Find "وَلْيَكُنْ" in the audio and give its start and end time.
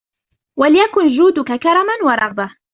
0.59-1.07